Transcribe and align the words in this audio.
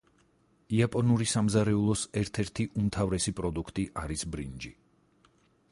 იაპონური 0.77 1.27
სამზარეულოს 1.33 2.07
ერთ-ერთი 2.23 2.67
უმთავრესი 2.83 3.35
პროდუქტი 3.41 3.87
არის 4.05 4.27
ბრინჯი. 4.37 4.73